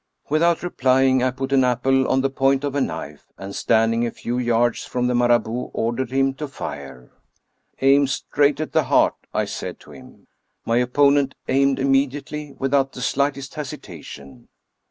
Without 0.29 0.63
replying, 0.63 1.21
I 1.21 1.29
put 1.29 1.53
an 1.53 1.63
apple 1.63 2.07
on 2.07 2.21
the 2.21 2.29
point 2.31 2.63
of 2.63 2.73
a 2.73 2.81
knife, 2.81 3.27
and, 3.37 3.53
standing 3.55 4.03
a 4.03 4.09
few 4.09 4.39
yards 4.39 4.83
from 4.83 5.05
the 5.05 5.13
Marabout, 5.13 5.69
ordered 5.75 6.09
him 6.09 6.33
to 6.37 6.47
fire." 6.47 7.11
Aim 7.83 8.07
straight 8.07 8.59
at 8.59 8.71
the 8.71 8.85
heart," 8.85 9.13
I 9.31 9.45
said 9.45 9.79
to 9.81 9.91
him. 9.91 10.25
My 10.65 10.77
opponent 10.77 11.35
aimed 11.47 11.77
immediately, 11.77 12.55
without 12.57 12.93
the 12.93 13.01
slightest 13.03 13.53
hesitation. 13.53 14.47